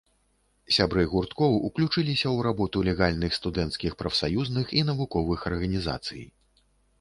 [0.75, 6.23] Сябры гурткоў уключыліся ў работу легальных студэнцкіх прафсаюзных і навуковых арганізацый.